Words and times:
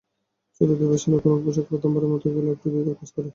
চলতি 0.61 0.75
ফ্যাশনের 0.81 1.19
কোনো 1.23 1.35
পোশাক 1.43 1.65
প্রথমবার 1.71 2.03
পরতে 2.09 2.27
গেলে 2.35 2.49
একটু 2.55 2.67
দ্বিধা 2.73 2.93
কাজ 2.99 3.09
করে। 3.15 3.29